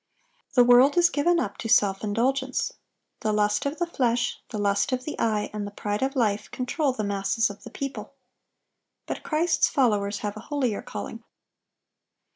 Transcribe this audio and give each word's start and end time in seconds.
The 0.53 0.63
world 0.63 0.97
is 0.97 1.11
given 1.11 1.39
up 1.39 1.59
to 1.59 1.69
self 1.69 2.03
indulgence. 2.03 2.73
"The 3.19 3.31
lust 3.31 3.67
of 3.67 3.77
the 3.77 3.85
flesh, 3.85 4.39
the 4.49 4.57
lust 4.57 4.91
of 4.91 5.03
the 5.03 5.15
eye, 5.19 5.51
and 5.53 5.67
the 5.67 5.69
pride 5.69 6.01
of 6.01 6.15
life," 6.15 6.49
control 6.49 6.91
the 6.91 7.03
masses 7.03 7.51
of 7.51 7.63
the 7.63 7.69
people. 7.69 8.15
But 9.05 9.21
Christ's 9.21 9.69
followers 9.69 10.21
have 10.25 10.35
a 10.35 10.39
holier 10.49 10.81
calling. 10.81 11.23